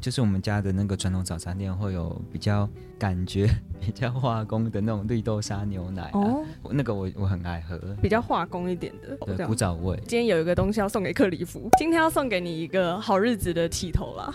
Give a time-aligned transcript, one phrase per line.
[0.00, 3.50] 就是我们家的那个传统早餐店会有比较感觉
[3.84, 9.96] 比较化工的那种绿豆沙牛奶、啊、哦，那个我我很爱喝，比较化工一点的，对，古早味。
[10.06, 14.32] 今天有一个东西要送给克里夫，今天要送给你一个好日子的起头啦。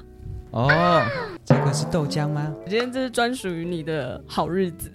[0.52, 1.02] 哦，
[1.46, 2.54] 这个是豆浆吗？
[2.68, 4.92] 今天这是专属于你的好日子。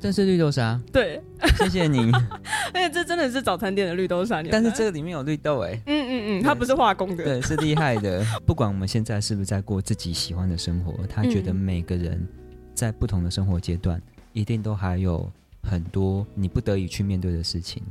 [0.00, 1.20] 这是绿豆沙，对，
[1.58, 2.12] 谢谢你。
[2.72, 8.24] 而且这真的是早餐店的绿豆沙，但是这个里面有绿豆哎，嗯嗯嗯，它不是化工的，对，是厉害的。
[8.46, 12.26] 不管我们现在是不是在过自己喜欢的生活，他觉得每个人
[12.74, 14.00] 在不同的生活阶段，
[14.32, 15.30] 一定都还有
[15.62, 17.82] 很多你不得已去面对的事情。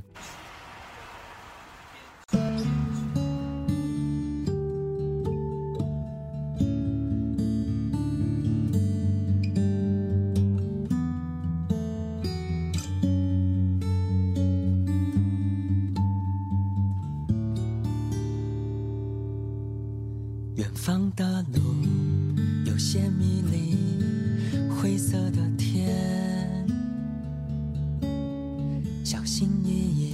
[29.10, 30.14] 小心翼翼，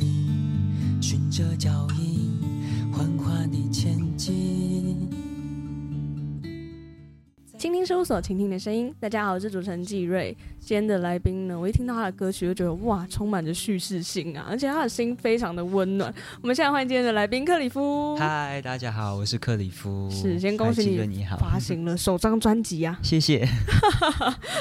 [1.02, 2.39] 循着脚印
[2.91, 5.33] 缓缓地前进。
[8.03, 10.36] 所倾听的声音，大家好，我是主持人季瑞。
[10.59, 16.14] 今天的来宾呢，我一听到他的歌曲，就觉得哇，充满着叙事性啊，而且他的心非常的温暖。
[16.42, 18.16] 我们现在欢迎今天的来宾克里夫。
[18.17, 20.09] 嗨，大家好，我是克里夫。
[20.09, 22.98] 是，先恭喜你，你好，发行了首张专辑啊！
[23.02, 23.45] 谢谢。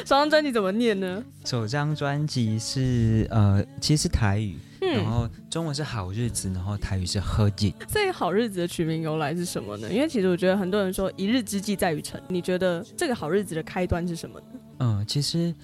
[0.05, 1.23] 首张专辑怎么念呢？
[1.45, 4.57] 首张专辑是呃，其实是台语。
[4.91, 7.73] 然后中文是好日子，然后台语是喝日。
[7.87, 9.93] 这个好日子的取名由来是什么呢？
[9.93, 14.47] 因为其实我觉得很多人说一日之计在于晨，你觉得这个好日子的开端是什么呢？
[14.81, 15.55] 嗯，其实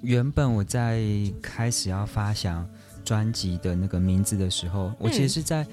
[0.00, 1.02] 原本我在
[1.42, 2.68] 开始要发想
[3.04, 5.66] 专辑的那个名字的时候，嗯、我其实是在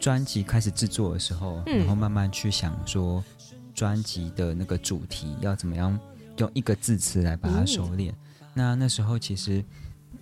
[0.00, 3.22] 专辑开始制作的时候，嗯、然后慢慢去想说
[3.74, 5.98] 专辑的那个主题要怎么样
[6.38, 8.10] 用一个字词来把它收敛。
[8.10, 8.16] 嗯、
[8.54, 9.64] 那那时候其实。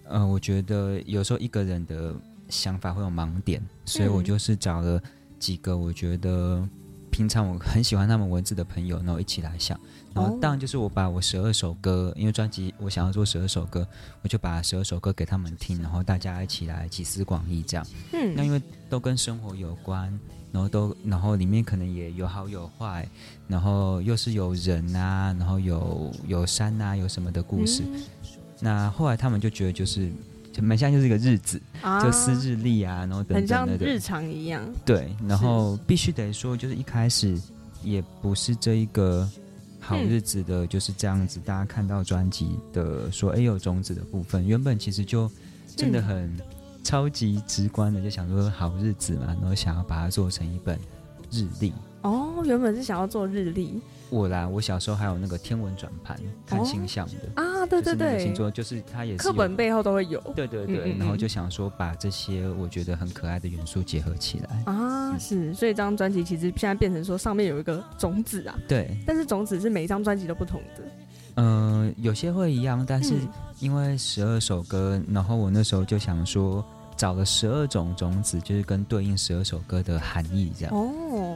[0.04, 2.14] 呃，我觉得有时候一个人的
[2.48, 5.00] 想法会有盲点，所以我就是找了
[5.38, 6.66] 几个我觉得
[7.10, 9.78] 平常我很喜欢他们文字的朋友，然后一起来想。
[10.14, 13.86] 然后当然就是我把我十二首歌，因为专辑我想要做十二首歌，
[14.20, 17.86] 我就把十二首歌给他们听，然后大家一起来集思广益这样。
[18.12, 18.60] 嗯，那因为
[18.90, 20.18] 都跟生活有关，
[20.50, 23.08] 然后都然后里面可能也有好有坏，
[23.48, 27.82] 然后又是有人啊，然后有有山啊，有什么的故事。
[27.86, 28.02] 嗯
[28.64, 30.08] 那后来他们就觉得就是，
[30.52, 34.62] 就蛮像就是一个日子，啊、就撕日历啊，然后等等的，很像日常一样。
[34.84, 37.36] 对，然后必须得说，就是一开始
[37.82, 39.28] 也不是这一个
[39.80, 41.40] 好日子的，就是这样子。
[41.40, 45.28] 嗯、大家看到专辑的说，哎，有种子的部分，原本其实就
[45.76, 46.32] 真的很
[46.84, 50.78] 超级直观的，就想说好日子嘛，然后想要把它做成一本
[51.32, 51.72] 日历。
[52.02, 53.80] 哦，原本是想要做日历。
[54.10, 56.14] 我啦，我小时候还有那个天文转盘
[56.44, 64.62] 看星象的、哦、啊，对对对，星座就是它也是课本背后都会有，对对对，嗯嗯嗯，然后就想说把这些我觉得很可爱的元素结合起来。
[64.70, 70.82] 啊，是，所以这张专辑其实现在变成说上面有一个种子啊，对，但是种子是每一张专辑都不同的，
[71.36, 73.14] 嗯、呃，有些会一样，但是
[73.60, 76.62] 因为十二首歌，然后我那时候就想说。
[76.94, 80.74] 找了十二种种子，就是跟对应十二首歌的含义这样。
[80.76, 80.92] 哦，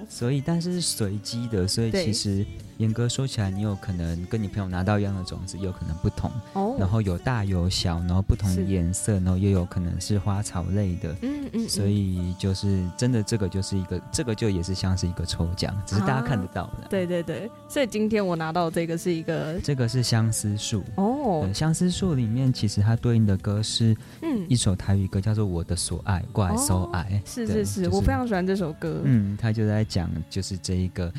[0.08, 2.44] 所以但是是随机的，所以其实
[2.78, 6.30] 严格说起来，你有可能跟你朋友拿到一样的种子，有可能不同。
[6.52, 11.12] 哦，然后有大有小，然后不同的颜色，然后又有可能是花草类的。
[11.22, 11.68] 嗯嗯，嗯。
[11.68, 16.88] 所以就是真的，这个就是一个，这个就也是像是一个抽奖，只是大家看得到的。
[16.90, 20.84] 对对对，所以今天我拿到这个是一个，这个是相思树。
[20.96, 25.46] 哦，相思树里面其实它对应的歌是，嗯，一首台语歌叫做。
[25.46, 29.00] 我的所爱，怪所爱，是是是，就是、我非常喜欢这首歌。
[29.04, 31.10] 嗯，他就在讲，就是这一个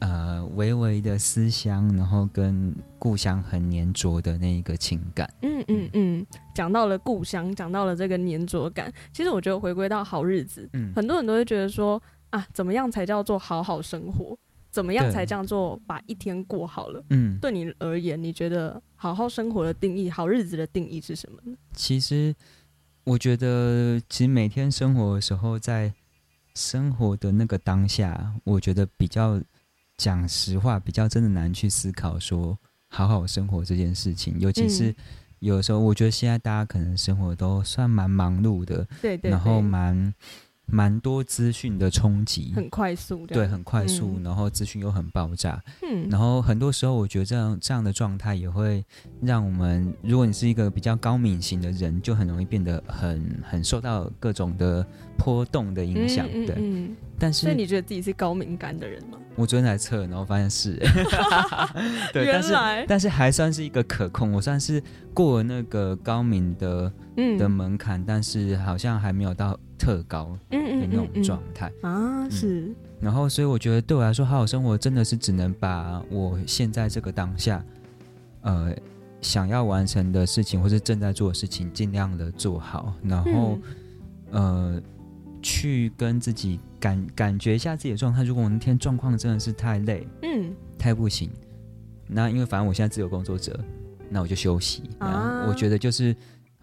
[0.00, 5.32] 呃，微微的思乡，然后跟故乡很黏着的那一个情感。
[5.42, 8.92] 嗯嗯嗯，讲到了故乡，讲到了这个黏着感。
[9.12, 14.36] 其实我觉得回归到好日子，嗯，很多人都会觉得说啊，怎么样才叫做好好生活？
[14.70, 17.02] 怎么样才叫做把一天过好了？
[17.10, 21.56] 嗯，对你而言，你觉得好好生活的定义，好日子的定义是什么呢？
[21.72, 22.34] 其实。
[23.04, 25.92] 我觉得，其实每天生活的时候，在
[26.54, 29.40] 生活的那个当下，我觉得比较
[30.00, 32.58] 讲实话，比较真的难去思考说
[32.88, 34.40] 好好生活这件事情。
[34.40, 34.94] 尤其是
[35.40, 40.14] 有时候，我觉得现在大家可能生活都算蛮忙碌的，对对，然后蛮
[40.70, 48.84] 蛮多资讯的冲击，很快速，对，很快速，嗯、然后资讯又很爆炸，嗯，然后很多时候我觉得这样这样的状态也会
[49.20, 54.86] 让我们，如果你是一个比较高敏型的人，就很容易变得很很受到各种的
[55.18, 59.18] 波动的影响，嗯、对，嗯，但是所以你觉得自己是高敏感的人吗？
[59.36, 60.74] 我昨天来测，然后发现是，
[62.12, 64.82] 对，原但是但是还算是一个可控，我算是
[65.14, 69.58] 过了那个高敏的、嗯、的门槛，但是好像还没有到。
[69.80, 72.76] 特高的那种状态、嗯嗯嗯、啊，是、嗯。
[73.00, 77.64] 然后，所以我觉得对我来说，好好生活真的是只能把我现在这个当下，
[78.42, 78.76] 呃，
[79.22, 82.92] 想要完成的事情或是正在做的事情，尽量的做好。
[83.02, 83.58] 然后，
[84.32, 84.82] 嗯、呃，
[85.40, 88.22] 去跟自己感感觉一下自己的状态。
[88.22, 91.30] 如果我那天状况真的是太累，嗯，太不行，
[92.06, 93.58] 那因为反正我现在自由工作者，
[94.10, 94.82] 那我就休息。
[94.98, 96.14] 啊，我觉得就是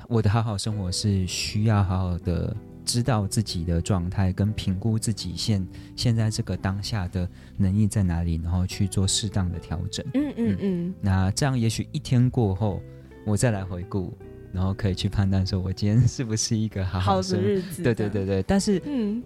[0.07, 2.55] 我的好好生活是需要好好的。
[2.87, 10.05] 知道自己的状态，跟评估自己现现在这个当下的能力在哪里，然后去做适当的调整。
[10.13, 10.93] 嗯嗯嗯。
[11.01, 12.81] 那这样也许一天过后，
[13.25, 14.17] 我再来回顾，
[14.53, 17.83] 然后可以去判断说，我今天是不是一个好好，好的日子？
[17.83, 18.41] 对对对对。
[18.43, 19.21] 但是，嗯，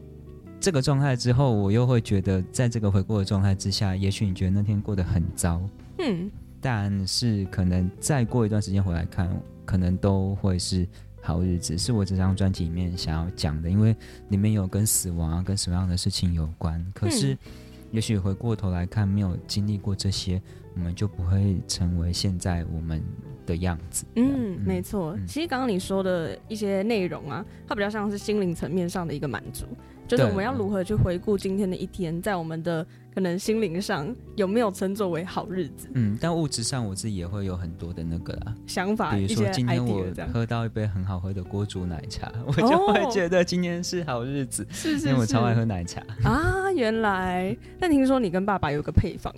[0.60, 5.62] 这个状态之后，我又会觉得，在这个回顾的状态之下，也许你觉得那天过得很糟。
[6.00, 6.32] 嗯。
[6.60, 9.30] 但是，可能再过一段时间回来看，
[9.66, 10.88] 可能都会是。
[11.22, 13.96] 好日子是我这张专辑里面想要讲的，因为
[14.30, 16.84] 里面有跟死亡啊、跟什么样的事情有关。
[16.94, 17.38] 可是，
[17.92, 20.42] 也许回过头来看，没有经历过这些，
[20.76, 23.04] 我们就不会成为现在我们
[23.46, 24.06] 的样子。
[24.16, 25.18] 嗯，嗯没错。
[25.28, 29.66] 其实刚刚你说的一些内容啊，它比较像是心灵层面上的一个满足。
[30.08, 35.90] 就是我们要如何去回顾今天的一天，在我们的可能心灵上有没有称作为好日子？
[35.94, 46.72] 嗯，但物质上我自己也会有很多的那个啦想法，比如说今天我喝到一杯很好喝的锅煮奶茶，我就会觉得今天是好日子，是是是，因为我超爱喝奶茶啊。
[46.74, 49.34] 原来，但听说你跟爸爸有个配方。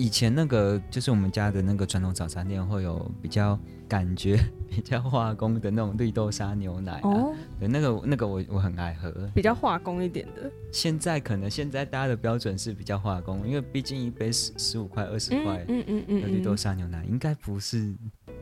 [0.00, 10.50] 以前那个就是我们家的那个传统早餐店会有比较感觉 比较化工的那种绿豆沙牛奶哦，对，那个那个我我很爱喝，比较化工一点的。
[10.72, 17.92] 现在可能现在大家的标准是比较化工，因为毕竟一杯十十五块二十块，嗯嗯嗯，的绿豆沙牛奶应该不是，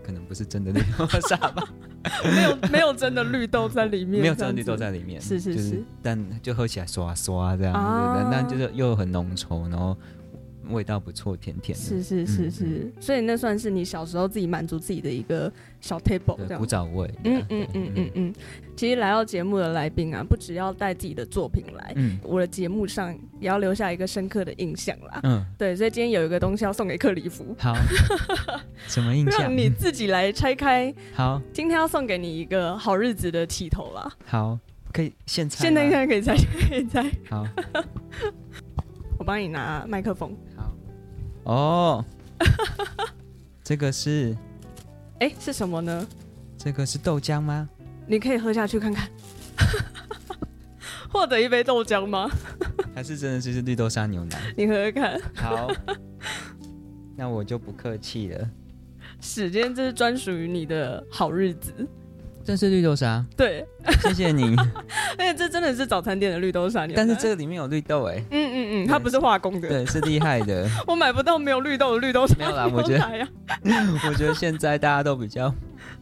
[0.05, 1.69] 可能不是真的绿豆沙吧？
[2.23, 9.97] 没有没有真的绿豆在里面，没有真的绿豆在里面，是是是，就是、但就喝起来刷刷这样，啊、对，但就是又很浓稠，然后。
[10.71, 11.85] 味道不错，甜甜的。
[11.85, 16.59] 是是是是，嗯、所以那算是你小时候自己满足自己的一个小 table，这样。
[16.59, 17.11] 古早味。
[17.25, 18.35] 嗯嗯嗯嗯嗯。
[18.77, 25.21] 其实来到节目的来宾啊，不只要带自己的作品来，嗯，我的节目上也要留下一个深刻的印象啦。
[25.25, 27.55] 嗯，对，所以今天有一个东西要送给克里夫。
[27.59, 27.75] 好。
[28.87, 29.43] 什么印象？
[29.43, 30.95] 让你自己来拆开。
[31.15, 31.43] 好。
[31.53, 34.13] 今天要送给你一个好日子的起头啦。
[34.25, 34.59] 好，
[34.93, 35.63] 可以现拆。
[35.63, 36.37] 现在应该可以拆，
[36.69, 37.11] 可以拆。
[37.29, 37.45] 好。
[39.19, 40.33] 我帮你拿麦克风。
[41.49, 42.05] 哦，
[43.65, 44.37] 这个是，
[45.21, 46.07] 哎，是什么呢？
[46.59, 47.69] 这个是豆浆吗？
[48.07, 49.09] 你可以喝下去看看，
[51.09, 52.31] 获得一杯豆浆吗？
[52.95, 54.39] 还是真的就是绿豆沙牛奶？
[54.57, 55.21] 你喝喝看。
[55.37, 55.71] 好，
[57.17, 58.51] 那我就不客气了。
[59.21, 61.73] 是，今天这是专属于你的好日子。
[62.49, 63.63] 这是绿豆沙，对，
[64.01, 64.57] 谢谢你。
[65.19, 70.67] 而且这真的是早餐店的绿豆沙，但是这个里面有绿豆哎，嗯嗯嗯，它不是化工的，对，是厉害的。
[70.89, 73.29] 我买不到没有绿豆的绿豆沙，没有啦，我觉得，
[74.09, 75.55] 我觉得现在大家都比较。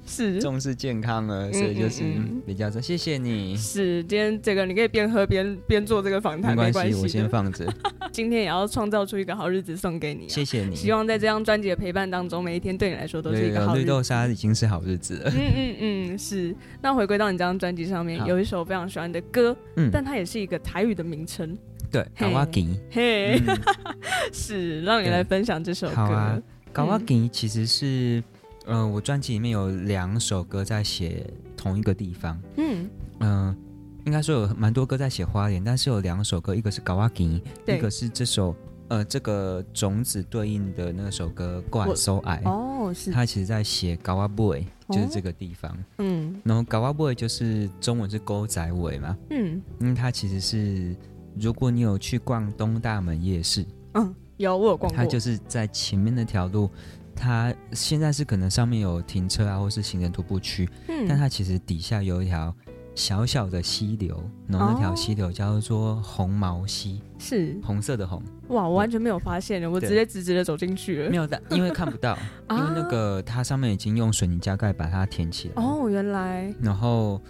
[0.06, 2.04] 是重视健康了，所以就是
[2.46, 3.56] 比较说谢谢你。
[3.56, 7.66] 是今天这个你可以边喝边边做这个访谈，没关系，我先放着。
[8.12, 10.74] 今天也要创造出一个好日子送给你，谢谢你。
[10.74, 13.82] 希望在这张专辑的陪伴当中，每一天对你来说都是一个好日子。
[13.82, 15.30] 绿豆沙已经是好日子了。
[15.30, 16.54] 嗯嗯嗯，是。
[16.80, 21.58] 那回归到你这张专辑上面，有一首非常喜欢的歌，嗯，但它也是一个台语的名称，
[21.90, 22.78] 对，卡哇吉。
[22.90, 23.42] 嘿，
[24.32, 26.42] 是让你来分享这首歌。
[26.72, 28.18] 卡哇吉其实是。
[28.18, 28.24] 嗯、
[28.66, 31.24] 呃，我专辑里面有两首歌在写
[31.56, 32.38] 同一个地方。
[32.56, 33.56] 嗯嗯、呃，
[34.04, 38.54] 应该说有蛮多歌在写花莲，但是有两首歌，一个是高瓦吉，一个是这首
[38.88, 42.42] 呃这个种子对应的那首歌《挂收爱》。
[42.50, 43.12] 哦，是。
[43.12, 45.70] 他其实在写高瓦 boy，，就是这个地方。
[45.70, 46.40] 哦、嗯。
[46.44, 49.16] 然后高瓦 boy 就是中文是沟仔尾嘛。
[49.30, 49.62] 嗯。
[49.78, 50.96] 因为它其实是，
[51.38, 54.96] 如果你有去逛东大门夜市，嗯，有我有逛过。
[54.96, 56.68] 它就是在前面那条路。
[57.16, 62.54] 它现在是可能上面有停车啊，或是行人徒步区，嗯，但它其实底下有一条
[62.94, 68.22] 小小的溪流，然后那条溪流叫做红毛溪，是红色的红。
[68.48, 71.10] 哇，我完全没有发现，我直接直直的走进去了。
[71.10, 72.16] 没有的，因为看不到，
[72.50, 75.62] 因为那个它上面已经用水泥加盖把它填起来。
[75.62, 76.54] 哦，原来。
[76.60, 77.20] 然后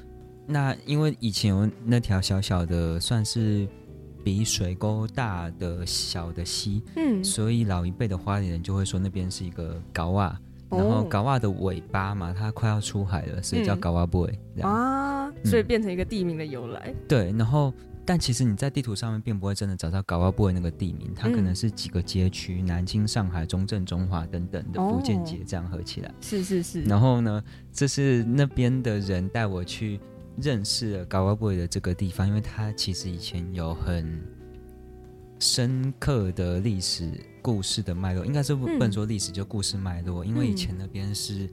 [0.47, 3.67] 那因为以前有那条小小的，算是
[4.27, 10.35] 比水沟大的小的溪，嗯，所以老一辈的花莲人就会说那边是一个高洼，
[10.69, 16.87] 然后高洼的尾巴嘛，它快要出海了，所以叫高洼尾啊，所以变成一个地名的由来。
[16.89, 17.73] 嗯、对，然后。
[18.09, 26.15] 但其实你在地图上面并不会真的找到高洼部的那个地名，它可能是几个街区，嗯、南京、上海、中正、中华等等的福建街这样合起来。
[26.21, 26.83] 是是是。
[26.85, 27.43] 然后呢，
[27.73, 29.99] 这是那边的人带我去
[30.41, 34.23] 认识了高洼部的这个地方，因为它其实以前有很
[35.39, 37.11] 深刻的历史
[37.43, 41.49] 故事的脉络，应该是不能说历史就故事脉络，嗯、因为以前那边是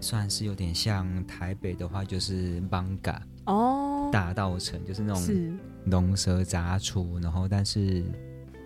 [0.00, 5.58] 算是有点像台北的话，就是艋舺哦，大稻城就是那种。
[5.86, 8.04] 龙蛇杂处，然后但是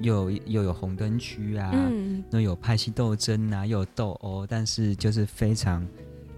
[0.00, 1.70] 又又有红灯区啊，
[2.28, 5.86] 那、嗯、有派系斗争啊，又有斗殴，但是就是非常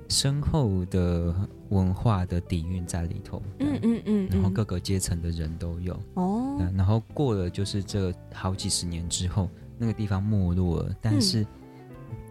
[0.09, 1.35] 深厚的
[1.71, 3.43] 文化的底蕴在里头。
[3.61, 5.99] 嗯嗯嗯，嗯，然后各个阶层的人都有。
[6.15, 9.49] 哦，然后过了就是这好几十年之后，
[9.79, 11.47] 那个地方没落了，但是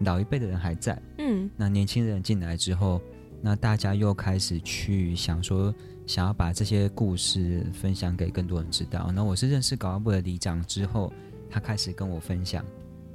[0.00, 1.00] 老一辈的人还在。
[1.18, 3.00] 嗯，那年轻人进来之后，
[3.40, 5.74] 那大家又开始去想说。
[6.06, 9.10] 想要把这些故事分享给更多人知道。
[9.12, 11.12] 那我是认识高洼部的里长之后，
[11.50, 12.64] 他开始跟我分享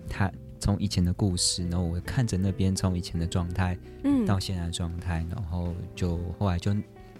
[0.10, 0.30] 他
[0.62, 6.74] 从以前的故事，然后我看着那边从以前的状态，嗯，到现在的状态，然后就后来就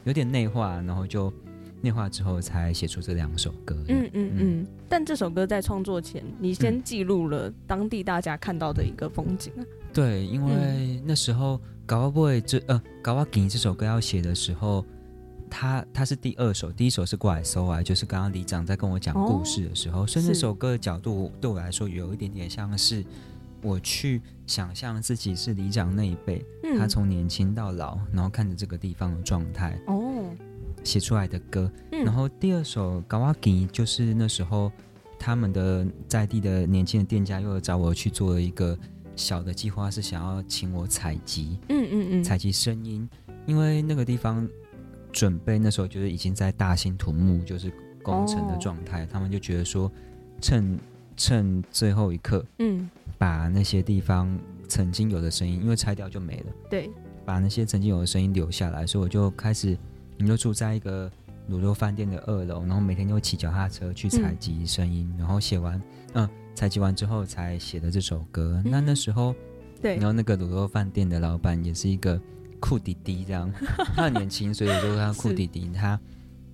[0.06, 1.34] 有点内化，然后就
[1.82, 3.76] 内化之后才写出这两首歌。
[3.90, 4.68] 嗯嗯嗯。
[4.88, 9.66] 但这首歌在创作前，你先记录了当地大家看到的一个风景啊。
[9.92, 14.86] 对，因为那时候高洼部这呃高洼给这首歌要写的时候。
[15.54, 23.04] 他他是第二首，第一首是过来搜啊，就是刚刚李长在跟我讲故事的时候，哦、所以那首歌的角度对我来说有一点点像是
[23.62, 30.26] 我去想象自己是里长那一辈，嗯、他从年轻到老，然后看着这个地方的状态哦，
[30.84, 31.72] 写出来的歌。
[31.92, 34.72] 嗯、然后第二首高洼给就是那时候
[35.20, 38.78] 他们的在地的年轻的店家又找我去做了一个
[39.16, 43.10] 小的计划，是想要请我采集，嗯嗯嗯，采集声音，
[43.46, 44.48] 因为那个地方。
[45.14, 47.70] 准备那时候就是已经在大兴土木，就是
[48.02, 49.02] 工程的状态。
[49.02, 49.10] Oh.
[49.12, 49.92] 他们就觉得说，
[50.40, 50.80] 趁
[51.18, 52.90] 趁最后一刻，嗯，
[53.22, 54.36] 把那些地方
[54.68, 56.90] 曾经有的声音，因为拆掉就没了，对，
[57.24, 58.88] 把那些曾经有的声音留下来。
[58.88, 59.78] 所以我就开始，
[60.18, 61.08] 你就住在一个
[61.52, 65.80] 卤肉饭店的二楼，然后每天就骑脚踏车去采集声音，嗯、然后写完，
[66.14, 68.60] 嗯，采集完之后才写的这首歌。
[68.66, 69.36] 嗯、那那时候，
[69.80, 72.20] 对，然后那个卤肉饭店的老板也是一个。
[72.64, 73.52] 酷弟弟这样，
[73.98, 75.68] 他很年轻，所以我就叫他酷弟弟。
[75.74, 76.00] 他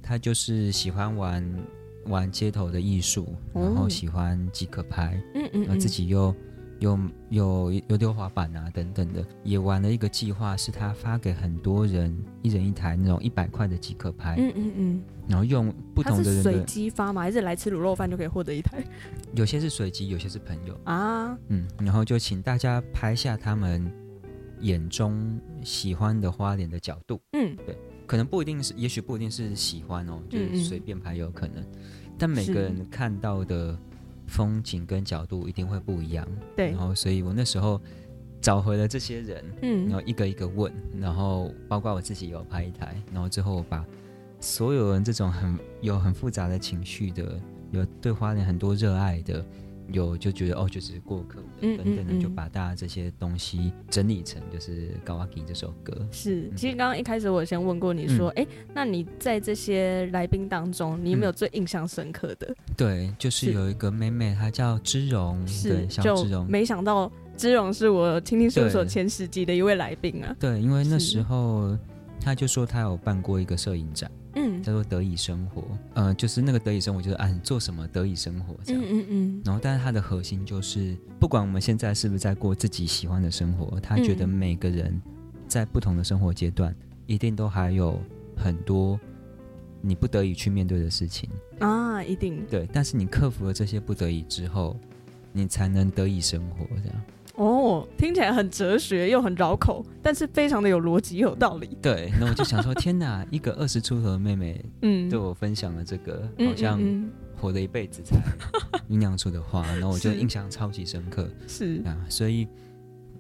[0.02, 1.60] 他就是喜欢玩
[2.06, 6.34] 玩街头的艺术，嗯、然后喜欢即可拍，嗯嗯，嗯然后自己又
[6.80, 17.22] 又又又溜滑板啊等等的，也玩了一个计划，是他发给很多人一人一台那种一百块的即可拍，嗯嗯嗯，然后用不同的人的随机发吗？
[17.22, 18.84] 还是来吃卤肉饭就可以获得一台？
[19.34, 23.92] 有些是随机，有些是朋友啊，嗯，然后就请大家拍下他们。
[24.62, 33.78] 眼中喜欢的花脸的角度，嗯，对，可能不一定是，也许不一定是喜欢哦，就是随便拍有可能，嗯嗯，但每个人看到的
[34.28, 37.82] 风景跟角度一定会不一样，对，然后所以我那时候
[38.40, 43.86] 找回了这些人，嗯，然后一个一个问，然后包括我自己有拍一台，然后最后我把
[44.40, 47.40] 所有人这种很有很复杂的情绪的，
[47.72, 49.44] 有对花莲很多热爱的。
[49.92, 55.94] 有就觉得哦，就是过客的等等的，就把大家这些东西整理成就是《高瓦吉》这首歌。
[56.12, 62.48] 是，其实刚刚一开始我先问过你说，哎、嗯，那你在这些来宾当中，你有没有最印象深刻的？
[62.48, 66.46] 嗯、对，就是有一个妹妹，她叫芝荣，是对，小芝蓉。
[66.50, 70.36] 没想到芝荣是我听听说说前十集的一位来宾啊。
[70.40, 71.78] 对，因为那时候
[72.20, 74.12] 她就说她有办过一个摄影展。
[74.38, 75.64] 嗯，叫做得以生活，
[75.96, 78.84] 呃，就是那个得以生活，就是啊，你做什么得以生活这样。
[78.84, 79.42] 嗯嗯嗯。
[79.44, 85.02] 然后，但是它的核心就是，不管我们现在是不是在过自己喜欢的生活，他觉得每个人
[85.48, 86.76] 在不同的生活阶段，
[87.08, 88.00] 一定都还有
[88.36, 89.00] 很多
[89.82, 91.30] 你不得已去面对的事情
[91.60, 92.46] 啊，一定。
[92.50, 94.78] 对，但是你克服了这些不得已之后，
[95.34, 97.02] 你才能得以生活这样。
[97.38, 101.78] 哦，听起来很哲学又很绕口，但是非常的有逻辑有道理。
[101.82, 106.82] 对，那我就想说，天哪， 一个二十出头的妹妹，嗯，对我分享了这个，好像
[107.36, 108.18] 活了一辈子才
[108.90, 111.30] 酝酿出的话，然后我就印象超级深刻。
[111.48, 112.48] 是啊，所以，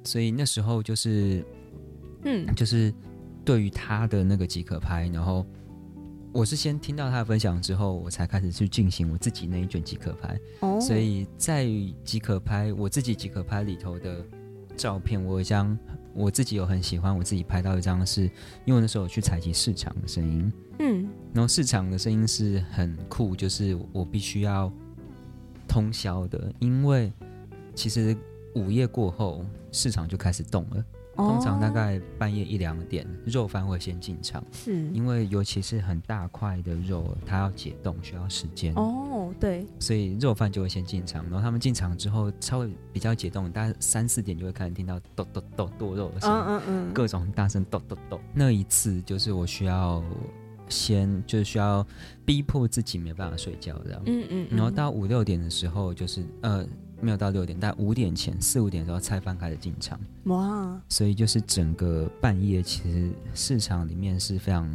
[0.04, 1.46] 所以那时候就是，
[2.24, 2.92] 嗯，就是
[3.46, 5.46] 对于她的那个即可拍，然后。
[6.38, 10.40] 我是先听到他的分享之后，我才开始去进行我自己那一卷即可拍。
[10.60, 11.66] 哦，所以在
[12.04, 14.24] 即可拍我自己即可拍里头的
[14.76, 15.76] 照片，我一张
[16.14, 18.30] 我自己有很喜欢我自己拍到一张是，
[18.66, 24.72] 因为那时候我去采集市场的声音，嗯，然后市场的声音是很酷，就是我必须要
[25.68, 27.12] 通宵的，因为
[27.74, 28.16] 其实
[28.54, 30.86] 午夜过后市场就开始动了。
[31.18, 38.74] 通常大概半夜一两点，肉贩会先进场，是因为尤其是很大块的肉，它要解冻需要时间。
[38.76, 48.22] 哦，对，所以肉贩就会先进场，然后他们进场之后稍微比较解冻，大概三四点就会开始听到剁剁剁剁肉的声音，嗯嗯嗯，各种大声剁剁剁。
[48.34, 50.04] 那一次就是我需要
[50.70, 51.86] 先就是需要
[52.26, 56.66] 逼迫自己没办法睡觉这样，嗯嗯，然后到五六点的时候就是呃。
[57.00, 60.00] 没有到六点，但五点前四五点的时候，菜贩开始进场。
[60.26, 60.82] 哇！
[60.90, 64.68] 所以就是整个半夜，其实市场里面是非常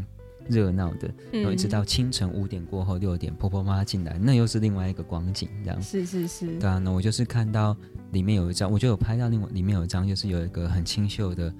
[0.49, 1.09] 热闹的。
[1.33, 5.83] 嗯、然后一直到清晨五点过后，六点婆婆妈妈进来，那又是另外一个光景，这样。
[5.83, 6.59] 是是是。
[6.59, 7.77] 对啊，那我就是看到
[8.13, 11.53] 里面有一张，我就有拍到另外里面有一张，就是有一个很清秀的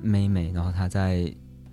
[0.00, 1.30] 妹妹，然后她在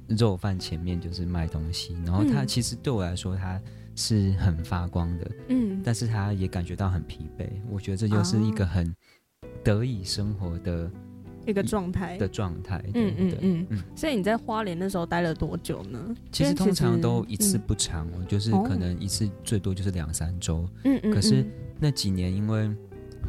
[0.07, 3.61] 肉贩前面就是卖东西，然后她其实对我来说，她。
[3.95, 7.47] 是很发光的，嗯，但是他也感觉到很疲惫。
[7.69, 8.93] 我觉得这就是一个很
[9.63, 10.91] 得以生活的
[11.45, 12.83] 一个状态的状态。
[12.93, 13.83] 嗯嗯嗯嗯。
[13.95, 16.13] 所以你在花莲那时候待了多久呢？
[16.31, 20.67] 其实通常都一次不长，我就是可能一次最多就是两三周。
[20.83, 21.13] 嗯嗯。
[21.13, 21.45] 可是
[21.79, 22.69] 那几年，因为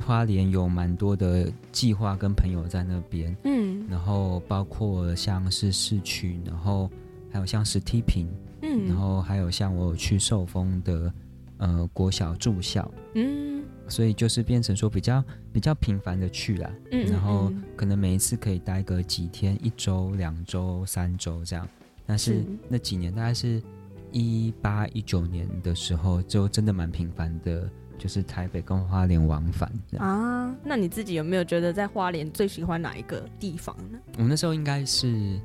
[0.04, 6.90] 花莲有蛮多的计划跟朋友在那边，嗯，然后包括像是市区，然后
[7.30, 8.28] 还有像是梯坪。
[8.66, 11.12] 嗯，然后还有像我有去受封的，
[11.58, 21.66] 呃，国小住校，嗯，所以就是变成说比较比较频繁的去啦，嗯，然后可能每一次可以待个几天，一周、两周、三周这样。
[22.04, 23.62] 但是那几年大概是
[24.11, 30.54] 一八一九年的时候，就真的蛮频繁的，就是台北跟花莲往返啊。
[30.64, 33.99] 那你自己有没有觉得在花莲最喜欢哪一个地方呢？
[34.18, 35.40] 我那时候应该是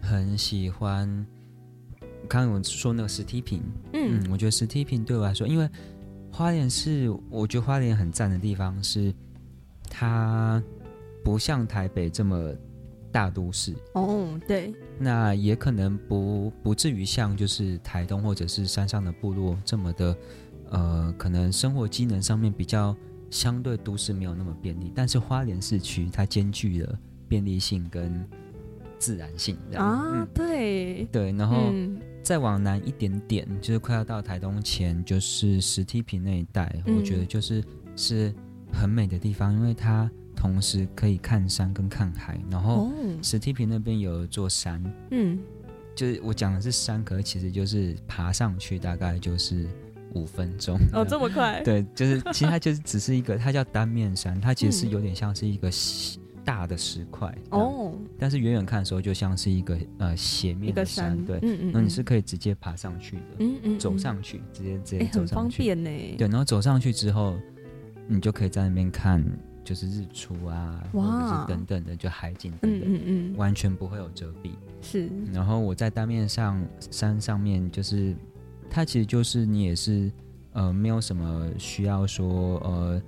[0.00, 1.26] 很喜欢。
[2.28, 3.62] 刚刚我说那个实体品，
[3.92, 5.68] 嗯，嗯，我觉得实体品对我来说，因为
[6.32, 9.14] 花莲是我觉得花莲很赞的地方是，
[9.88, 10.62] 它
[11.22, 12.52] 不像台北这么
[13.12, 13.74] 大都市。
[13.92, 20.16] 哦，对，那也可能不不至于像就是台东或者是山上的部落这么的，
[20.70, 22.96] 呃，可能生活机能上面比较
[23.30, 28.28] 相对都市没有那么便利，但是花莲市区它兼具了便利性跟
[28.98, 29.86] 自然性这样。
[29.86, 31.04] 啊，嗯、对。
[31.12, 31.70] 对，然后。
[31.72, 37.62] 嗯再往南一点点，就是快要到台东前，就是石梯坪那一带，嗯、我觉得就是
[37.94, 38.34] 是
[38.72, 42.40] 很美的地方，因为它同时可以看山跟看海。
[42.50, 42.90] 然后
[43.22, 45.38] 石梯坪那边有一座山，嗯，
[45.94, 49.68] 就是我讲的是山，可是其实就是爬上去大概就是
[50.14, 50.78] 五分钟。
[50.94, 51.60] 哦，这么快？
[51.62, 55.70] 对，就是其实它就是只是一个，它叫单面山，它其实是有点像是一个。
[56.46, 57.83] 大的石块哦，
[58.18, 65.90] 但是远远看的时候就像是一个呃斜面的山，对，嗯嗯，那你是可以直接爬上去的，嗯嗯，走上去，直接直接走上去，很方便呢。
[66.18, 67.36] 对，然后走上去之后，
[68.06, 69.24] 你就可以在那边看，
[69.64, 74.50] 就是日出啊，或者是等等的，就海景等等，嗯嗯，完全不会有遮蔽。
[74.80, 78.14] 是，然后我在单面上山上面，就是
[78.70, 80.10] 它其实就是你也是
[80.52, 83.02] 呃没有什么需要说呃。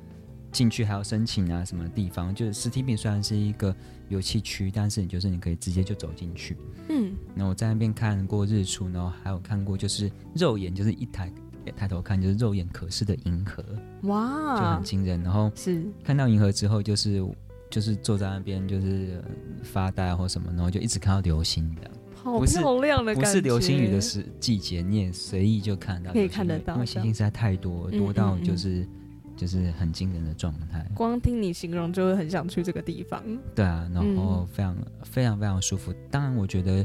[0.57, 1.63] 进去还要申请啊？
[1.63, 2.35] 什么地方？
[2.35, 3.77] 就是石梯坪虽然是一个
[4.09, 6.57] 游憩区，但是你就是你可以直接就走进去。
[6.89, 11.31] 嗯，那我在那边看过日出，然后还有看过就是肉眼就是一抬
[11.77, 13.63] 抬头看就是肉眼可视的银河，
[14.05, 15.23] 哇，就很惊人。
[15.23, 17.23] 然后是看到银河之后，就是
[17.69, 19.23] 就是坐在那边就是
[19.63, 21.93] 发呆或什么，然后就一直看到流星这样。
[22.15, 23.29] 好漂亮的感觉。
[23.29, 28.81] 不是流星雨的时季节，你也随意就看到，可以看得到，因为星星实在太多，多到就是。
[28.81, 29.03] 嗯嗯嗯
[29.37, 33.23] 就是很惊人的状态，光听你形容就会很想去这个地方。
[33.55, 35.93] 对啊，然后非常、嗯、非常非常舒服。
[36.11, 36.85] 当然，我觉得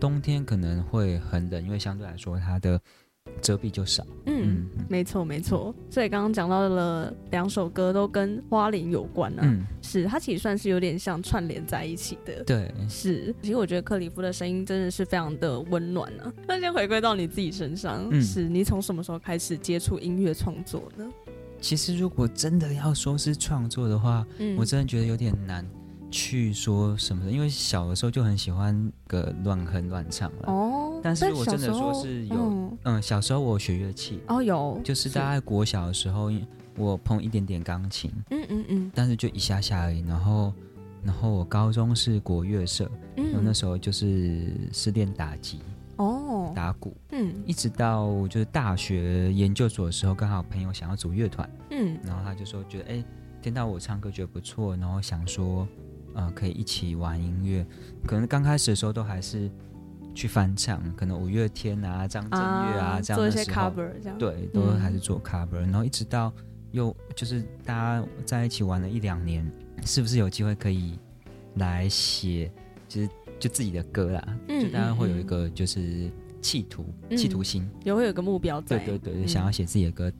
[0.00, 2.80] 冬天可能会很冷，因为相对来说它的
[3.40, 4.04] 遮蔽就少。
[4.26, 5.72] 嗯，嗯没错没错。
[5.88, 9.42] 所以刚刚讲到了两首歌都跟花莲有关啊。
[9.42, 12.42] 嗯，是它其实算是有点像串联在一起的。
[12.44, 13.32] 对，是。
[13.42, 16.32] 其实我觉得克里夫的声音真的是非常的温暖啊。
[16.48, 21.08] 那先回归到你自己身上，嗯、是你从什么时候开始接触音乐创作呢？
[21.62, 25.64] 其实，如果真的要说是创作的话，嗯，我真的觉得有点难
[26.10, 30.52] 去说什么的，因为小的时候就很喜欢个乱哼乱唱了。
[30.52, 36.30] 哦，但是我真的说是有，嗯，嗯，小时候我学乐器，哦，有，就是大概国小的时候，
[36.76, 40.00] 我碰一点点钢琴，嗯嗯嗯，但是就一下下而已。
[40.00, 40.52] 然后，
[41.04, 45.60] 然后我高中是国乐社，嗯，然后那时候就是是练打击。
[45.96, 53.04] 哦，打鼓，嗯，一直到就是大学研究所的时候，刚好朋友想要组乐团，嗯，然后他就说觉得哎、欸，
[53.40, 55.68] 听到我唱歌觉得不错，然后想说
[56.14, 57.66] 呃可以一起玩音乐。
[58.06, 59.50] 可能刚开始的时候都还是
[60.14, 64.18] 去翻唱，可能五月天啊、张震岳啊这样的时候，做一些 cover 这样。
[64.18, 65.70] 对，都还是做 cover，嗯。
[65.70, 66.32] 然后一直到
[66.70, 69.50] 又就是大家在一起玩了一两年，
[69.84, 70.98] 是不是有机会可以
[71.56, 72.50] 来写，
[72.88, 73.08] 就是
[73.42, 74.38] 就自己的歌啦？
[74.46, 76.08] 嗯，就大家会有一个就是
[76.40, 78.78] 企图、嗯、企图心，也会有个目标在。
[78.78, 80.12] 对对对，想要写自己的歌。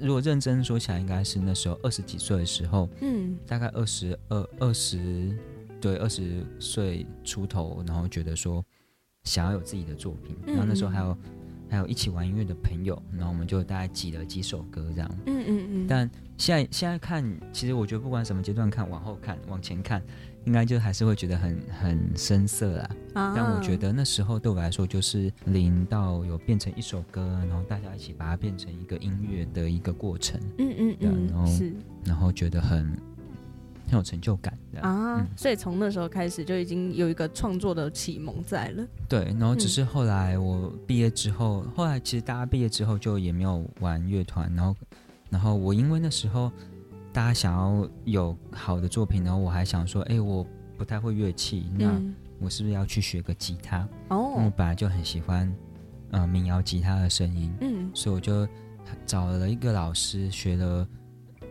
[0.00, 5.38] 如果认真说起来，应该是那时候二十几岁的时候，嗯，大概二十二、二十，
[5.80, 8.64] 对，二十岁出头，然后觉得说
[9.22, 11.16] 想要有自己的作品，然后那时候还有
[11.70, 15.86] 还有一起玩音乐的朋友，然后我们就大概挤了几首歌这样，嗯嗯嗯。
[15.86, 20.02] 但现在现在看，其实我觉得不管什么阶段看，往后看，往前看。
[20.44, 31.72] 应该就还是会觉得很很生涩啦，啊，但我觉得那时候对我来说，就是零到有变成一首歌，然后大家一起把它变成一个音乐的一个过程，嗯嗯嗯，然后是，
[32.04, 32.84] 然后觉得很
[33.86, 44.76] 很有成就感啊，嗯，所以从那时候开始就已经有一个创作的启蒙在了，对，然后只是后来我毕业之后，后来其实大家毕业之后就也没有玩乐团，然后
[45.30, 46.52] 然后我因为那时候。
[47.14, 50.44] 大家想要有好的作品，然后我还想说，哎、欸，我
[50.76, 52.02] 不太会乐器，那
[52.40, 53.88] 我是不是要去学个吉他？
[54.08, 55.54] 哦，我本来就很喜欢，
[56.10, 58.48] 呃，民谣吉他的声音，嗯，所以我就
[59.06, 60.88] 找了一个老师学了，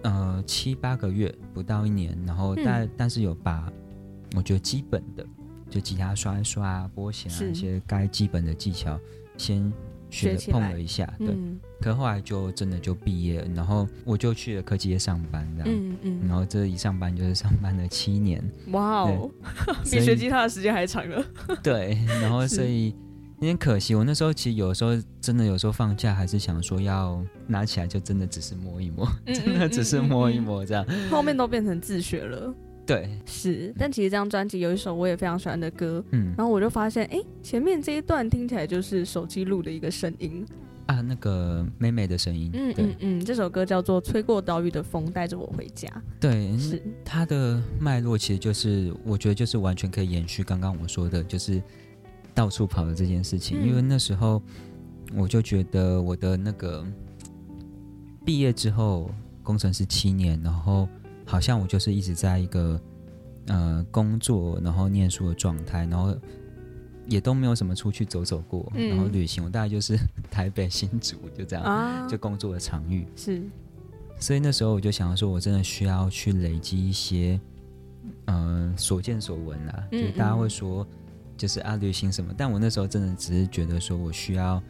[0.02, 3.72] 呃，七八个月，不到一年，然后但、嗯、但是有把
[4.36, 5.26] 我觉得基本的，
[5.70, 9.00] 就吉他刷一刷、拨弦啊一些该基本的技巧
[9.38, 9.72] 先。
[10.14, 19.30] 学碰了一下，对，嗯、可后来就真的就毕业，然后我就去了科技业上班，这样，嗯嗯，然后这一上班就是上班了七年，哇哦，
[19.84, 21.26] 比学吉他的时间还长了，
[21.64, 22.90] 对，然后所以
[23.40, 32.54] 有点可惜，我那时候其实有时候真的有时候放假还是想说要拿起来就真的只是摸一摸，嗯、 真的只是摸一摸这样，嗯、后面都变成自学了。
[32.86, 40.46] 对，是，但其实这张专辑有一首我也非常喜欢的歌，嗯，然后我就发现，哎，前面这一段听起来就是手机录的一个声音。
[40.86, 45.88] 啊，那个妹妹的声音，嗯嗯嗯，这首歌叫做《吹过岛屿的风带着我回家》，
[46.20, 46.84] 对，是。
[47.06, 51.64] 它的脉络其实就是，我觉得就是完全可以延续刚刚我说的，就是
[52.34, 54.44] 到处跑的这件事情，嗯，因为那时候
[55.16, 56.86] 我就觉得我的那个
[58.26, 59.10] 毕业之后，
[59.42, 60.86] 工程师七年，然后。
[61.26, 62.80] 好像我就是一直在一个
[63.48, 66.16] 呃工作，然后念书的状态，然后
[67.08, 69.44] 也都没有什么出去走走过，嗯、然后旅行。
[69.44, 69.98] 我大概就是
[70.32, 73.42] 台北、新竹就这样，啊、就工作的场域是。
[74.20, 77.40] 所以那时候我就想说，我真的需要去累积一些
[78.26, 79.88] 呃所见所闻啊。
[79.92, 80.88] 嗯嗯就大家会说，
[81.36, 84.62] 就是啊旅行什么，但我那时候真的只是觉得说我需要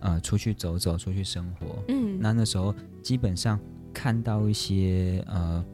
[0.00, 1.82] 呃出去走走，出去生活。
[1.88, 3.58] 嗯，那那时候基本上
[3.92, 5.64] 看到一些呃。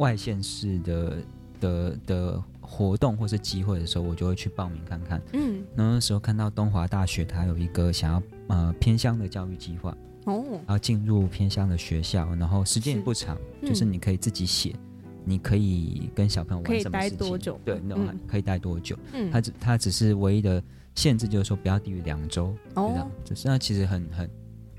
[0.00, 1.16] 外县市的
[1.60, 5.20] 的的活动或是机会的时候，我就会去报名看看。
[5.34, 17.60] 嗯，那时候看到东华大学，它有一个想要呃偏乡的教育计划哦，然后进入偏乡的学校，然后时间也不长，是就是你可以自己写，嗯、你可以跟小朋友玩什么事情，多久？
[17.62, 18.96] 对，那种可以待多久？
[19.12, 20.62] 嗯，它只它只是唯一的
[20.94, 22.56] 限制，就是说不要低于两周。
[22.74, 24.30] 哦，这样，就是那其实很很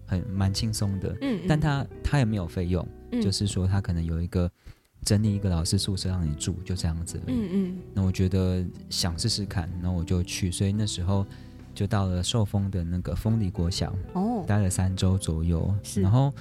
[0.07, 1.15] 很蛮轻松的。
[1.21, 4.49] 嗯，但它它也没有费用，嗯、就是说它可能有一个。
[5.03, 7.19] 整理一个老师宿舍让你住，就这样子。
[7.27, 7.77] 嗯嗯。
[7.93, 10.51] 那我觉得想试试看，那我就去。
[10.51, 11.25] 所以那时候
[11.73, 15.73] 就到了寿丰的那个丰里国小，哦，待了三周左右。
[15.95, 16.31] 然后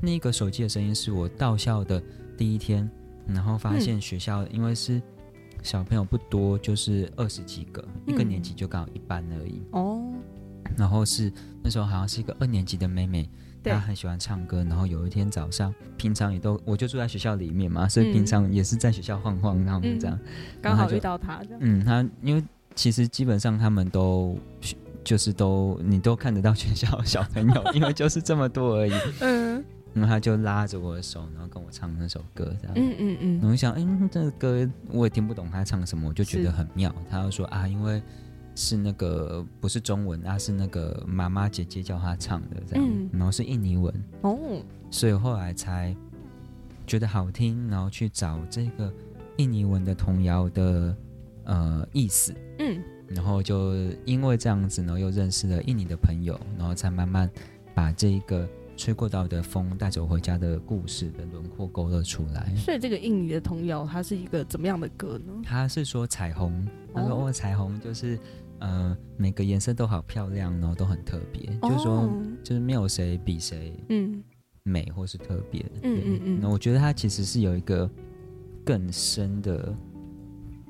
[0.00, 2.02] 那个手机的声音是我到校的
[2.36, 2.88] 第一天，
[3.26, 5.00] 然后发现学校因为是
[5.62, 9.62] 小朋友不多，就是二十几个，嗯、一个年级就刚好一班而已。
[9.70, 10.02] 哦。
[10.76, 13.28] 然后是那时候好像是一个二年级的妹妹。
[13.64, 20.18] 他很喜欢唱歌，然后有一天早上，平常也都我就住在学校里面嘛，所以平常也是在学校晃晃，然后这样，
[20.60, 21.40] 刚好遇到他。
[21.60, 22.44] 嗯，他因为
[22.74, 24.38] 其实基本上他们都
[25.04, 28.92] 就是都你都看得到全校小朋友， 因为就是这么多而已。
[29.20, 32.72] 嗯，然后他就拉着我的手，然后跟我唱那首歌这样。
[32.76, 33.50] 嗯嗯嗯。
[33.50, 36.94] 我想，嗯，这个歌我也听不懂他唱什么，我就觉得很妙。
[37.10, 38.02] 他就说啊，因为。
[38.54, 43.92] 是那个不是中文，啊，是那个妈妈姐姐叫他唱的这样，嗯、然后是印尼文。
[44.20, 44.38] 哦，
[44.90, 45.96] 所以后来才
[46.86, 48.92] 觉得好听，然后去找这个
[49.38, 50.94] 印尼文的童谣的
[51.44, 57.30] 呃意思，嗯，然后就因为这样子，然后又认识了印尼的朋友，然后才慢慢
[57.74, 62.54] 把这个吹过岛的风带走回家的故事的轮廓勾勒出来。
[62.56, 65.32] 所以这个印尼的童谣它是一个怎么样的歌呢？
[65.42, 68.18] 他是说彩虹，他说哦，彩虹就是。
[68.62, 72.08] 呃，每个颜色都好漂亮，然后都很特别，哦、就是说，
[72.44, 74.22] 就是没有谁比谁嗯
[74.62, 75.60] 美或是特别。
[75.82, 76.38] 嗯嗯嗯。
[76.40, 77.90] 那我觉得它其实是有一个
[78.64, 79.74] 更深的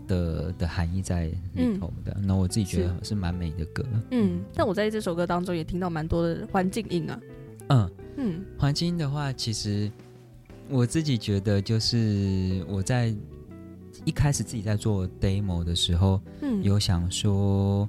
[0.07, 2.17] 的的含义在里头的。
[2.23, 3.85] 那、嗯、我自己觉得是蛮美的歌。
[4.11, 7.21] 嗯，但我在这首歌当中也听到蛮多的环境音啊。
[7.69, 9.93] 嗯嗯，环境音的话，其实
[10.71, 13.15] 我自己觉得就是我在
[14.05, 17.89] 一开始自己在做 demo 的时候，嗯，有想说，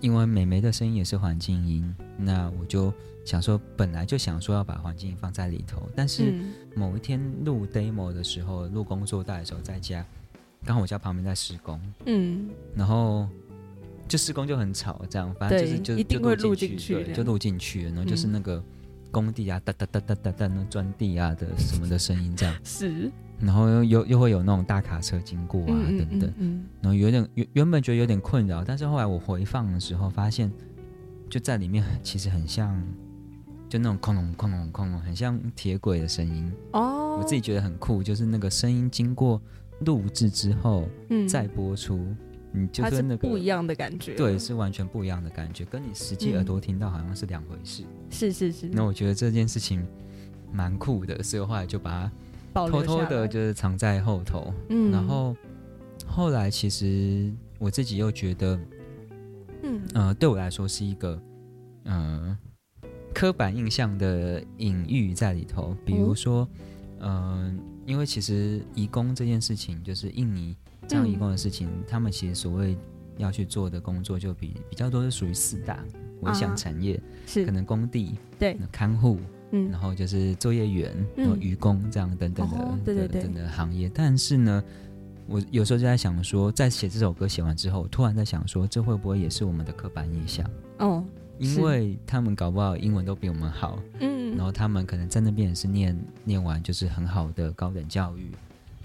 [0.00, 2.92] 因为美眉的声音也是环境音，那我就。
[3.24, 6.34] 想说，本来就想说要把环境音放在里头，但是
[6.74, 10.04] 某一天录 demo 的时候，录工作带的时候，在家，
[10.64, 13.28] 刚好我家旁边在施工，嗯，然后
[14.08, 18.60] 就施工就很吵，这样，反正就是就一定会录进去，对就录进去，然后就是那个
[19.12, 22.52] 工地啊，哒哒哒哒哒哒那钻地啊的什么的声音，这样。
[22.66, 23.08] 是，
[23.42, 30.50] 然后又又又会有那种大卡车经过啊等等，嗯，然后有点原原本觉得有点困扰，但是后来我回放的时候发现，
[31.28, 32.82] 就在里面其实很像。
[33.68, 37.16] 就那种哐隆哐隆哐隆，很像铁轨的声音哦。
[37.18, 39.40] 我自己觉得很酷，就是那个声音经过
[39.86, 41.98] 录制之后，嗯，再播出，
[42.52, 44.12] 你，就是那个不一样的感觉。
[44.14, 47.82] 对，是完全不一样的感觉，跟你实际耳朵听到好像是两回事。
[48.10, 48.68] 是是是。
[48.68, 49.82] 那我觉得这件事情
[50.52, 52.12] 蛮酷的，所以后来就把它
[52.54, 54.52] 偷偷的，就是藏在后头。
[54.68, 55.36] 嗯，然后
[56.06, 58.58] 后来其实我自己又觉得，
[59.62, 59.82] 嗯。
[59.94, 61.20] 呃，对我来说是一个，
[61.84, 62.38] 嗯、呃。
[63.14, 66.48] 刻板印象的隐喻在里头，比如说，
[67.00, 70.56] 嗯、呃，因为其实移工这件事情，就是印尼
[70.88, 72.74] 这样移工的事情，嗯、他们其实所谓
[73.18, 75.84] 要去做的工作，就比比较多是属于四大
[76.22, 78.56] 危险产业，是、啊、可能工地对。
[78.72, 79.20] 看护，
[79.52, 83.90] 嗯，然后就是作业员，然后愚公这样等等的，哦、对对对等等的行业。
[83.94, 84.62] 但是呢，
[85.26, 90.44] 我有时候就在想说，在写这首歌写完之后，突然在想说，这会不会也是我们的刻板印象？
[90.78, 91.04] 哦。
[91.38, 98.30] 因为他们搞不好英文都比我们好，嗯，然后他们可能在那边也是念念完就是很好的高等教育，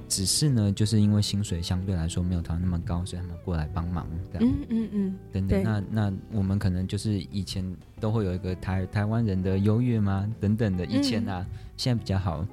[0.08, 7.64] 只是呢，就是因为薪水相对来说没有他们那么高，所以他们过来帮忙，这样，嗯嗯嗯，等等，那那我们可能就是以前
[8.00, 10.28] 都会有一个台台湾人的优越吗？
[10.40, 12.46] 等等的，以前啊，嗯、现在比较好，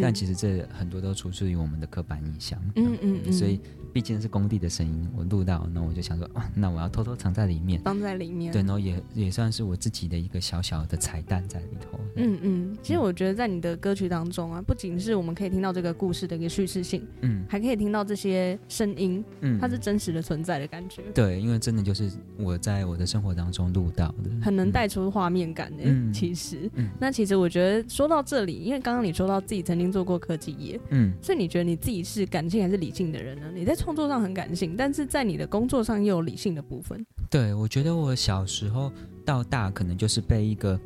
[0.00, 3.60] 但其实这很多都出自于我们的刻板印象，嗯嗯，所以。
[3.92, 11.98] 毕竟是工地的声音，我录到，那我就想说，啊，那我要偷偷藏在里面，放在里面，对，然后也也算是我自己的一个小小的彩蛋在里头。
[12.16, 21.00] 嗯嗯，其实我觉得在你的歌曲当中啊，不仅是我们可以听到这个故事的一个叙事性，嗯，还可以听到这些声音，嗯，它是真实的存在的感觉。
[21.14, 25.84] 对，因为真的就是我在我的生活当中录到的，很能带出画面感的。
[25.86, 33.50] 嗯，其实，嗯，那其实我觉得说到这里，因为刚刚你说到自己曾经做过科技业，嗯，所以你觉得你自己是感性还是理性的人呢？
[33.54, 34.74] 你在创作上很感性。
[34.76, 37.04] 但是在你的工作上又有理性的部分。
[37.30, 38.92] 对，我觉得我小时候
[39.24, 40.78] 到大可能就是被一个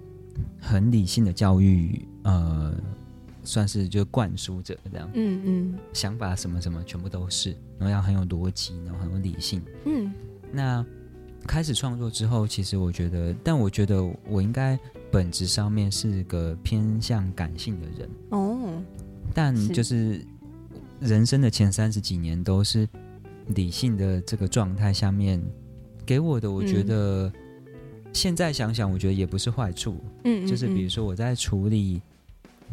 [0.60, 2.74] 很理性的教育，呃，
[3.44, 5.10] 算是就灌输着这样。
[5.14, 9.60] 嗯嗯，想法什么什么全部都是，然后要很有逻辑，然后很有理性。
[9.84, 10.12] 嗯，
[10.52, 10.84] 那
[11.46, 14.78] 开始创作之后，其实我觉得，但我觉得我应该
[15.10, 18.08] 本质上面是个偏向感性的人。
[18.30, 18.49] 哦，
[19.34, 20.24] 但就是
[21.00, 22.88] 人生的前三十几年都是。
[23.56, 25.42] 理性的这个状态下面，
[26.06, 27.32] 给我的，我觉得、嗯、
[28.12, 29.96] 现在想想，我觉得也不是坏处。
[30.22, 32.00] 嗯，嗯，嗯，就是比如说我在处理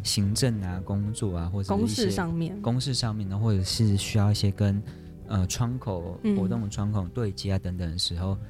[0.04, 4.80] 行政啊、工作啊，或者一些公事上面、公事上面呢，或者是需要一些跟
[5.26, 8.40] 呃窗口活动的窗口对接啊等等的时候，嗯、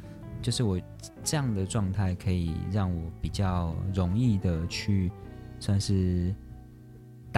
[0.43, 0.79] 就是我
[1.25, 5.11] 这样的状态可以让我比较容易的去
[5.61, 6.35] 算是。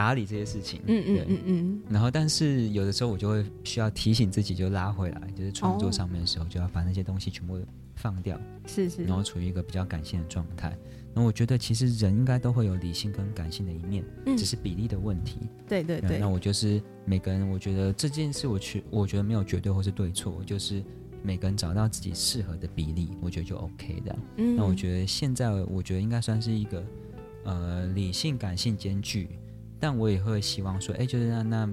[0.00, 7.60] 打理这些事情，嗯嗯嗯嗯，然后但是有的时候我就会需要提醒自己，就拉回来，就是创作上面的时候，就要把那些东西全部
[7.96, 10.74] 放掉，是是，然后处于一个比较感性的状态。
[11.12, 15.40] 那我觉得其实人应该都会有理性跟感性的一面，嗯，只是比例的问题。
[15.68, 16.18] 对对对。
[16.18, 20.82] 那我就是每个人，我觉得这件事我去，我觉得没有绝对或是对错，就是
[21.22, 24.18] 每个人找到自己适合的比例，我觉得就 OK 的。
[24.38, 26.82] 嗯，那我觉得现在我觉得应该算是一个
[27.44, 29.28] 呃理性感性兼具。
[29.80, 31.68] 但我也会希望说，哎，就是那那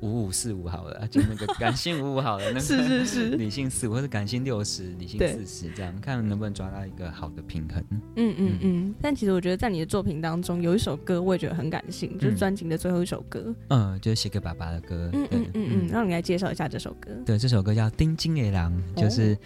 [0.00, 7.82] 五五四五好了，就那个 感性五五好了，那个是是是，理性四五或者感性六十，理性四十，这样看能不能抓到一个好的平衡。
[8.16, 8.94] 嗯嗯嗯。
[9.00, 13.54] 但其实我觉得在你的作品当中，有一首歌我也觉得很感性，就是专辑的最后一首歌。
[13.68, 15.10] 嗯，就是写给爸爸的歌。
[15.14, 15.88] 嗯嗯嗯嗯。
[15.88, 17.10] 让你来介绍一下这首歌。
[17.24, 19.36] 对，这首歌叫《丁金野狼》，就是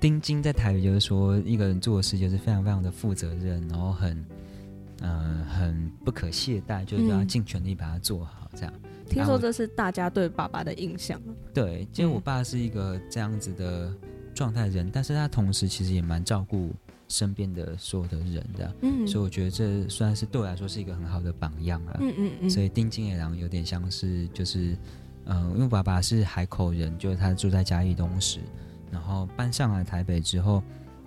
[0.00, 4.24] 丁金在台语就是说一个人做事就是非常非常的负责任，然后很。
[5.00, 8.50] 嗯、呃，很不可懈怠，就是要尽全力把它做好。
[8.54, 11.20] 这样，嗯、听说这是大家对爸爸的印象。
[11.52, 13.92] 对，因为我爸是一个这样子的
[14.34, 16.72] 状态人，嗯、但是他同时其实也蛮照顾
[17.08, 18.74] 身边的所有的人的。
[18.82, 21.98] 嗯，所以我觉得这算是对我来说是一个很好的榜样了。
[22.00, 22.50] 嗯嗯嗯。
[22.50, 24.76] 所以丁金野郎有点像是就是
[25.26, 28.40] 嗯、呃，因为爸爸是海口人，就是他住在嘉义东石，
[28.90, 30.62] 然后搬上来台北之后，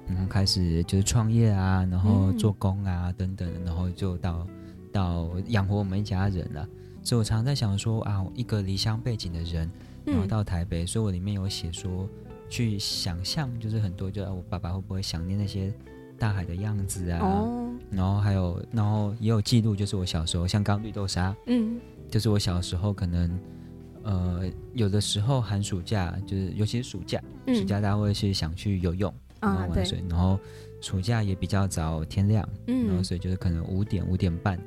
[0.09, 4.47] 然后开始就是创业啊，然后做工啊、嗯、等等，然后就到
[4.91, 6.67] 到养活我们一家人了。
[7.01, 9.71] 所以我常常在想说啊，一个离乡背景的人，
[10.05, 12.09] 然后到台北，嗯、所以我里面有写说，
[12.49, 15.73] 去想象就是很多，就我爸爸会不会想念那些
[16.17, 17.19] 大海的样子啊？
[17.21, 23.39] 哦、然后还有，然后也有记录，就是我小时候，像刚绿豆沙，嗯，就是我小时候可能。
[24.01, 30.39] 呃，有的时候寒暑假就是，尤其是暑假，嗯、暑假大家会是想去游泳，然后玩水，啊、然后
[30.81, 34.59] 暑假也比较早天亮，嗯，然后所以就是可能五点五点半。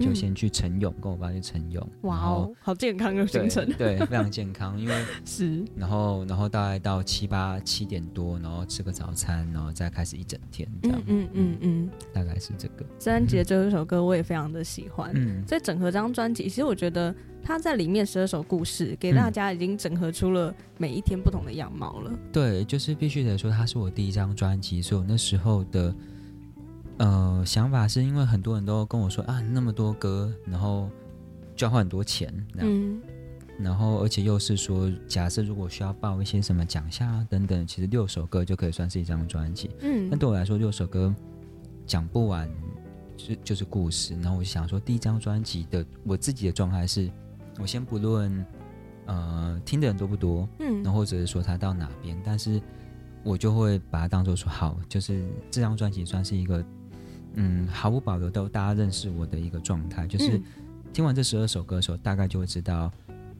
[0.00, 1.84] 就先去晨泳，嗯、跟我爸去晨泳。
[2.02, 3.68] 哇哦，好健康的行程。
[3.72, 4.94] 对，非常健康，因为
[5.26, 5.64] 是。
[5.74, 11.02] 然后，然后大概到七八七点多，然后吃个早餐，然后再开始一整天这样。
[11.08, 12.86] 嗯嗯嗯嗯，大概是这个。
[12.96, 15.10] 专辑的最后一首歌我也非常的喜欢。
[15.16, 15.42] 嗯。
[15.44, 22.18] 在整合这张专辑，其实我觉得他在里面十二首故事，给大家已经整合出了每一天不同的样貌了。
[22.32, 25.94] 对，就是必须得说，他是我第一张专辑，所以我那时候的。
[27.00, 30.90] 呃，想法是因为很多人都跟我说啊，那么多歌，然后
[31.54, 33.00] 就要花很多钱，嗯，
[33.56, 41.14] 然后而且又是说，假设如果需要报一些什么奖项啊等等，其实六首歌就可以算是一张专辑，嗯，那对我来说六首歌
[41.86, 42.50] 讲不完，
[43.16, 44.14] 就就是故事。
[44.14, 47.08] 然后我就想说，第一张专辑的我自己的状态是，
[47.58, 48.46] 我先不论
[49.06, 52.60] 呃听的人多不多，嗯，然后或者是说他到哪边，但是
[53.22, 56.64] 我就会把它当做说好，就是这张专辑算是一个。
[57.34, 60.40] 嗯，毫无保留都大家认识我的一个状态，就是
[60.92, 62.90] 听完这十二首歌的时候，大概就会知道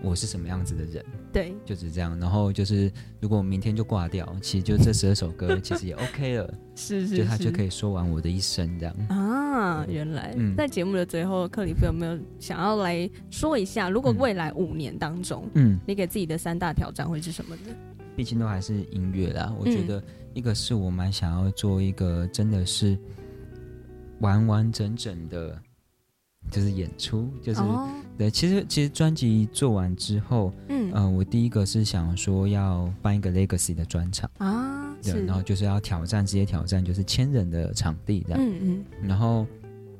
[0.02, 1.04] 我是什么样子的人。
[1.32, 2.16] 对，就是这样。
[2.20, 6.54] 然后就是，如果我明天就挂掉，其实就这十二首歌其实也 OK 了。
[6.76, 8.94] 是是是，就他就可以说完我的一生这样。
[9.08, 9.37] 啊，
[9.88, 17.74] 原来、嗯、在节目的最后，克里夫有没有想要来说一下，如果未来五年当中，嗯，你给自己的三大挑战会是什么呢？
[18.16, 20.02] 毕竟都还是音乐啦，我觉得
[20.34, 22.98] 一个是我蛮想要做一个真的是。
[24.20, 25.56] 完完整整的，
[26.50, 27.88] 就是演出，就是、oh.
[28.18, 28.28] 对。
[28.28, 34.77] 其实，其实专辑做完之后，嗯、呃，我第一个是想说要办一个 Legacy 的专场啊，oh.
[35.02, 39.46] 对，然后就是要挑战，直接挑战就是千人的场地这样，嗯嗯，然后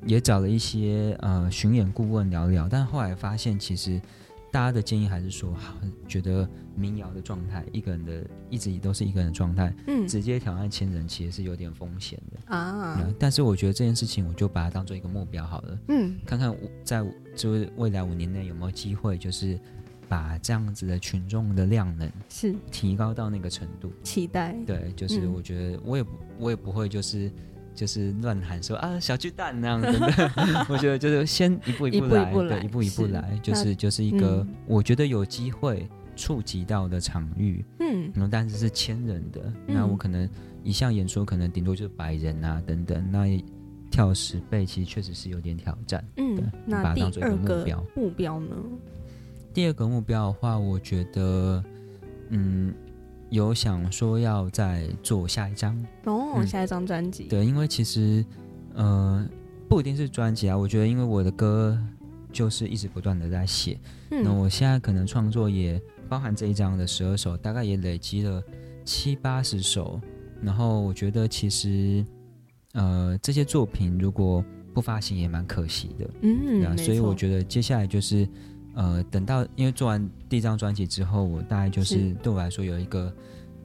[0.05, 4.01] 也找了一些呃巡演顾问聊聊，但后来发现其实。
[4.51, 5.75] 大家的建议还是说，好，
[6.07, 12.55] 觉得民谣的状态，一个人的一直都是一个人的状态，嗯，直接挑战千人其实是有点风险的。
[12.55, 13.13] 啊、嗯。
[13.19, 19.55] 但是我觉得这件事情，我就把它当做一个目标好了，嗯，看看我在就是未来五年内有没有机会，就是
[20.09, 22.53] 把这样子的群众的量能是。
[22.69, 23.89] 提高到那个程度。
[24.03, 27.31] 期待，对，就是我觉得我也不我也不会就是。
[27.75, 29.87] 就是乱喊说啊，小巨蛋那样子。
[29.87, 40.27] 的， 我觉得就是先一步一步来，一步一步来，对，一步一步来，是就是就是一个我觉得有机会触及到的场域，嗯，然后但是是千人的，嗯、那我可能
[40.61, 43.41] 一项演出可能顶多就是百人啊等等，那
[43.89, 48.55] 跳十倍其实确实是有点挑战，嗯，对，那把它当做一个目标，目标呢？
[49.53, 51.63] 第二个目标的话，我觉得，
[52.29, 52.73] 嗯。
[53.31, 57.25] 有想说要再做下一张哦，嗯、下一张专辑。
[57.25, 58.25] 对，因为其实，
[58.73, 59.23] 呃，
[59.67, 60.57] 不一定是专辑啊。
[60.57, 61.79] 我觉得，因为我的歌
[62.31, 63.77] 就是一直不断的在写，
[64.09, 68.41] 嗯、那我现在可能创作也包含这一张的十二首，大概也累积了
[68.83, 70.01] 七八十首。
[70.41, 72.03] 然后我觉得，其实，
[72.73, 76.09] 呃，这些作品如果不发行也蛮可惜的。
[76.23, 78.27] 嗯，啊、所以我觉得接下来就是。
[78.79, 83.13] 呃，等到因为做完第一张专辑之后，我大概就是对我来说有一个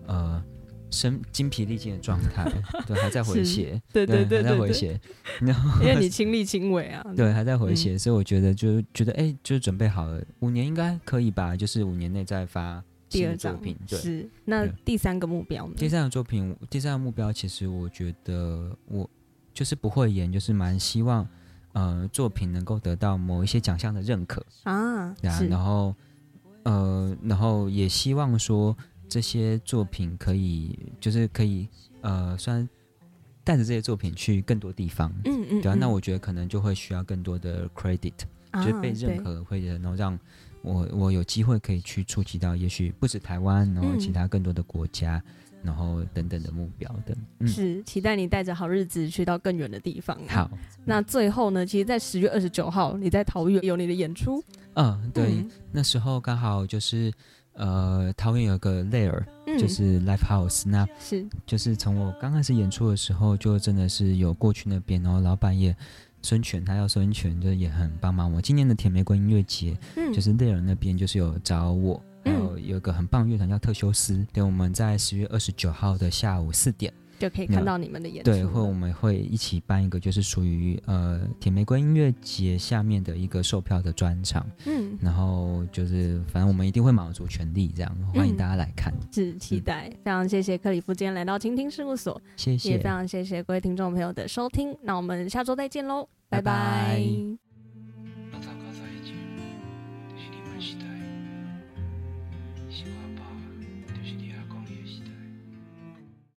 [0.08, 0.42] 呃，
[0.90, 2.44] 身精疲力尽的状态，
[2.84, 5.00] 对，还在回血，对对对，还在回血，
[5.40, 15.74] 然后因为你亲力亲为啊，对，还在回血，所以我觉得就觉得哎，就准备好了，五年应该可以吧，就是五年内再发第二作品，对，是那第三个目标呢？
[15.76, 19.08] 第三个作品，第三个目标，其实我觉得我
[19.52, 21.24] 就是不会演，就是蛮希望。
[21.74, 25.94] 呃，作品能够得到某一些奖项的认可啊，对啊，然后
[26.62, 28.76] 呃，然后也希望说
[29.08, 31.68] 这些作品可以，就是可以
[32.00, 32.68] 呃，虽然
[33.42, 38.14] 带着这些作品去更多地方，嗯嗯，嗯对啊，那我觉得可能就会需要更多的 credit，
[38.52, 40.18] 啊，就是被认可，会能够让
[40.62, 45.16] 我我有机会可以去触及到，也许不止台湾，然后其他更多的国家。
[45.16, 50.16] 嗯然后等等的目标等，嗯、是期待你带着好日子去到更远的地方。
[50.28, 50.50] 好，
[50.84, 51.64] 那最后呢？
[51.64, 54.44] 其实，在十月二十九号，你在桃园有你的演出。
[54.74, 57.12] 嗯，对，嗯、那时候刚好就是
[57.54, 59.24] 呃，桃园有个 Layer，
[59.58, 65.74] 就是 Live House，、嗯、那是就是从我刚开始演出的时候，就真的是有过去那边，然后老板也
[66.22, 68.42] 孙权，他要孙权，就是也很帮忙我。
[68.42, 76.92] 今年的甜玫瑰音乐节，嗯，就是内尔那边就是有找我，然后有一个很棒乐团叫特修斯，对，我们在十月二十九号的下午四点。
[77.16, 96.42] 就可以看到你们的演出，对，或我们会一起办一个，就是属于呃铁玫瑰音乐节下面的一个售票的专场，嗯，然后就是反正我们一定会卯足全力，这样欢迎大家来看，嗯、是期待，非常谢谢克里夫今天来到倾听事务所，谢谢，也非常谢谢各位听众朋友的收听，那我们下周再见喽，拜拜。
[96.42, 97.43] 拜拜。